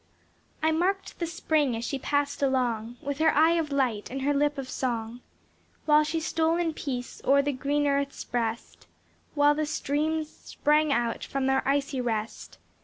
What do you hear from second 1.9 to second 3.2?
pass'd along, With